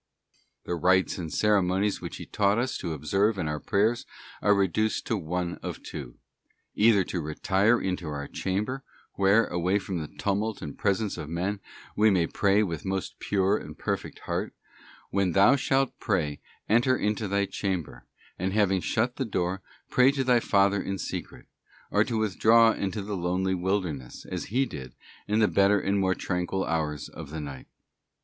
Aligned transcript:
The 0.63 0.73
rites 0.73 1.19
and 1.19 1.31
ceremonies 1.31 2.01
which 2.01 2.17
He 2.17 2.25
taught 2.25 2.57
us 2.57 2.75
to 2.79 2.91
observe 2.93 3.37
in 3.37 3.47
our 3.47 3.59
prayers 3.59 4.07
are 4.41 4.55
reduced 4.55 5.05
to 5.05 5.15
one 5.15 5.59
of 5.61 5.83
two; 5.83 6.17
either 6.73 7.03
to 7.03 7.21
retire 7.21 7.79
into 7.79 8.07
our 8.07 8.27
chamber, 8.27 8.83
where, 9.13 9.45
away 9.45 9.77
from 9.77 9.99
the 9.99 10.07
tumult 10.07 10.59
and 10.59 10.75
presence 10.75 11.17
of 11.17 11.29
men, 11.29 11.59
we 11.95 12.09
may 12.09 12.25
pray 12.25 12.63
with 12.63 12.83
most 12.83 13.19
pure 13.19 13.55
and 13.59 13.77
perfect 13.77 14.21
heart— 14.21 14.55
'When 15.11 15.33
thou 15.33 15.55
shalt 15.55 15.93
pray, 15.99 16.41
enter 16.67 16.97
into 16.97 17.27
thy 17.27 17.45
chamber, 17.45 18.07
and 18.39 18.53
having 18.53 18.81
shut 18.81 19.17
the 19.17 19.23
door, 19.23 19.61
pray 19.91 20.09
to 20.13 20.23
thy 20.23 20.39
Father 20.39 20.81
in 20.81 20.97
secret 20.97 21.45
;'{or 21.91 22.03
to 22.05 22.17
withdraw 22.17 22.71
into 22.71 23.03
the 23.03 23.15
lonely 23.15 23.53
wilderness, 23.53 24.25
as 24.25 24.45
He 24.45 24.65
did, 24.65 24.95
in 25.27 25.37
the 25.37 25.47
better 25.47 25.79
and 25.79 25.99
more 25.99 26.15
tranquil 26.15 26.65
hours 26.65 27.07
of 27.07 27.29
the 27.29 27.39
night. 27.39 27.67